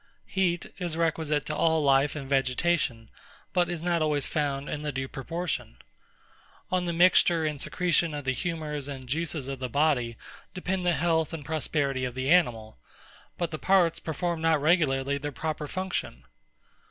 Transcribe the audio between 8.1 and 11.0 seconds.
of the humours and juices of the body depend the